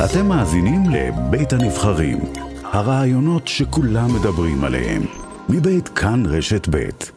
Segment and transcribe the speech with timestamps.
[0.00, 2.18] אתם מאזינים לבית הנבחרים,
[2.64, 5.02] הרעיונות שכולם מדברים עליהם,
[5.48, 7.12] מבית כאן רשת בית.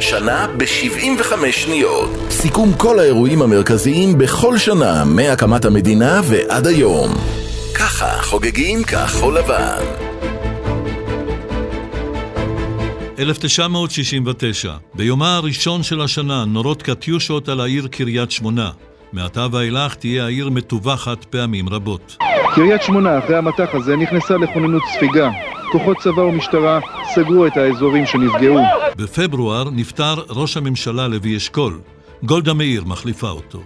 [0.00, 2.10] שנה ב-75 שניות.
[2.30, 7.10] סיכום כל האירועים המרכזיים בכל שנה מהקמת המדינה ועד היום.
[7.74, 10.07] ככה חוגגים כחול לבן.
[13.18, 18.70] 1969, ביומה הראשון של השנה נורות קטיושות על העיר קריית שמונה.
[19.12, 22.16] מעתה ואילך תהיה העיר מטווחת פעמים רבות.
[22.54, 25.30] קריית שמונה, אחרי המטח הזה, נכנסה לכוננות ספיגה.
[25.72, 26.80] כוחות צבא ומשטרה
[27.14, 28.58] סגרו את האזורים שנפגעו.
[28.96, 31.80] בפברואר נפטר ראש הממשלה לוי אשכול.
[32.22, 33.58] גולדה מאיר מחליפה אותו.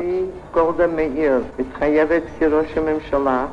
[0.54, 3.46] גולדה מאיר מתחייבת כראש הממשלה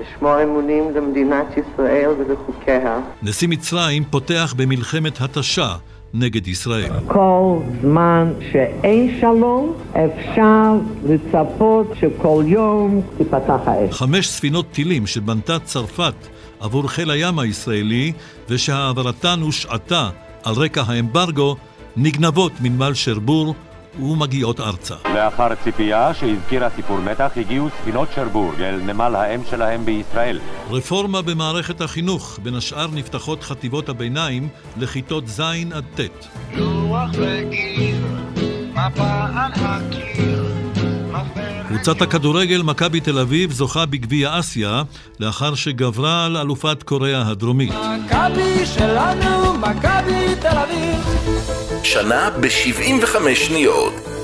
[0.00, 3.00] לשמור אמונים למדינת ישראל ולחוקיה.
[3.22, 5.76] נשיא מצרים פותח במלחמת התשה
[6.14, 6.90] נגד ישראל.
[7.06, 10.72] כל זמן שאין שלום, אפשר
[11.04, 13.94] לצפות שכל יום תיפתח האש.
[13.94, 16.14] חמש ספינות טילים שבנתה צרפת
[16.60, 18.12] עבור חיל הים הישראלי
[18.48, 20.08] ושהעברתן הושעתה
[20.44, 21.56] על רקע האמברגו
[21.96, 23.54] נגנבות מנמל שרבור
[23.98, 24.94] ומגיעות ארצה.
[25.14, 30.38] לאחר ציפייה שהזכירה סיפור מתח, הגיעו ספינות שרבורג אל נמל האם שלהם בישראל.
[30.70, 35.40] רפורמה במערכת החינוך, בין השאר נפתחות חטיבות הביניים לכיתות ז'
[35.72, 36.26] עד ט'.
[36.54, 38.06] לוח וגיר,
[38.72, 40.46] מפה על הקיר.
[41.68, 44.82] קבוצת הכדורגל מכבי תל אביב זוכה בגביע אסיה
[45.20, 47.72] לאחר שגברה על אלופת קוריאה הדרומית.
[48.04, 51.35] מכבי שלנו, מכבי תל אביב.
[51.86, 54.15] שנה ב-75 שניות.